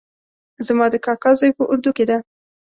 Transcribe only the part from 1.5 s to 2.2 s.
په اردو کې ده